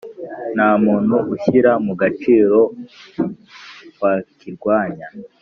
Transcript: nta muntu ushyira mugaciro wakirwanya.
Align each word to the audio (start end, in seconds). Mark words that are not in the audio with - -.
nta 0.55 0.69
muntu 0.85 1.15
ushyira 1.33 1.71
mugaciro 1.85 2.59
wakirwanya. 4.01 5.07